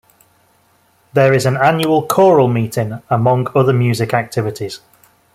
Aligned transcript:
There 1.13 1.31
is 1.31 1.45
an 1.45 1.57
annual 1.57 2.01
choral 2.07 2.47
meeting, 2.47 3.03
among 3.11 3.49
other 3.53 3.71
music 3.71 4.15
activities. 4.15 4.79